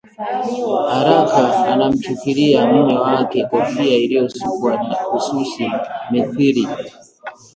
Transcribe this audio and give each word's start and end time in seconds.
haraka 0.91 1.53
anamchukulia 1.71 2.67
mme 2.67 2.97
wake 2.97 3.45
kofia 3.45 3.97
iliyosukwa 3.97 4.73
na 4.75 5.09
ususi 5.09 5.71
mithili 6.11 6.67